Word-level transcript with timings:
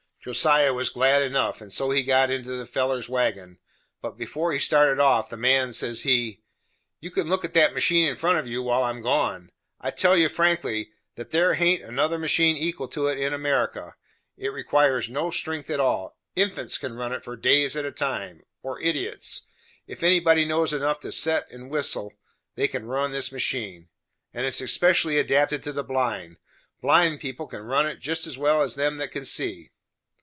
Josiah 0.23 0.71
was 0.71 0.91
glad 0.91 1.23
enough, 1.23 1.61
and 1.61 1.73
so 1.73 1.89
he 1.89 2.03
got 2.03 2.29
into 2.29 2.51
the 2.51 2.67
feller's 2.67 3.09
wagon; 3.09 3.57
but 4.03 4.19
before 4.19 4.53
he 4.53 4.59
started 4.59 4.99
off, 4.99 5.31
the 5.31 5.35
man, 5.35 5.73
says 5.73 6.03
he: 6.03 6.43
"You 6.99 7.09
can 7.09 7.27
look 7.27 7.43
at 7.43 7.55
that 7.55 7.73
machine 7.73 8.07
in 8.07 8.15
front 8.15 8.37
of 8.37 8.45
you 8.45 8.61
while 8.61 8.83
I 8.83 8.91
am 8.91 9.01
gone. 9.01 9.49
I 9.79 9.89
tell 9.89 10.15
you 10.15 10.29
frankly, 10.29 10.91
that 11.15 11.31
there 11.31 11.55
haint 11.55 11.81
another 11.81 12.19
machine 12.19 12.55
equal 12.55 12.87
to 12.89 13.07
it 13.07 13.17
in 13.17 13.33
America; 13.33 13.95
it 14.37 14.49
requires 14.49 15.09
no 15.09 15.31
strength 15.31 15.71
at 15.71 15.79
all; 15.79 16.15
infants 16.35 16.77
can 16.77 16.93
run 16.93 17.13
it 17.13 17.23
for 17.23 17.35
days 17.35 17.75
at 17.75 17.83
a 17.83 17.91
time; 17.91 18.43
or 18.61 18.79
idiots; 18.79 19.47
if 19.87 20.03
anybody 20.03 20.45
knows 20.45 20.71
enough 20.71 20.99
to 20.99 21.11
set 21.11 21.49
and 21.49 21.71
whistle, 21.71 22.13
they 22.53 22.67
can 22.67 22.85
run 22.85 23.11
this 23.11 23.31
machine; 23.31 23.89
and 24.35 24.45
it's 24.45 24.61
especially 24.61 25.17
adapted 25.17 25.63
to 25.63 25.73
the 25.73 25.83
blind 25.83 26.37
blind 26.79 27.19
people 27.19 27.47
can 27.47 27.63
run 27.63 27.87
it 27.87 27.97
jest 27.99 28.27
as 28.27 28.37
well 28.37 28.61
as 28.61 28.75
them 28.75 28.97
that 28.97 29.11
can 29.11 29.25
see. 29.25 29.71